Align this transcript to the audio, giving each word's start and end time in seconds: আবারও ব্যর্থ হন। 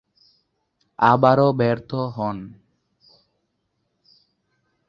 আবারও 0.99 1.47
ব্যর্থ 1.53 1.91
হন। 2.15 2.37